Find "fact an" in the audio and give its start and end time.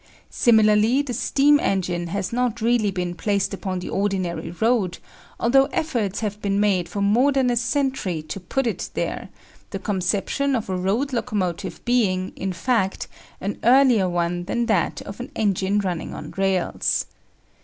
12.51-13.59